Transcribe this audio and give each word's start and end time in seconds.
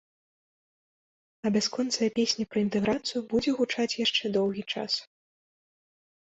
А 1.47 1.51
бясконцая 1.57 2.09
песня 2.17 2.45
пра 2.53 2.59
інтэграцыю 2.67 3.21
будзе 3.35 3.51
гучаць 3.61 3.87
яшчэ 4.05 4.25
доўгі 4.39 4.63
час. 4.75 4.97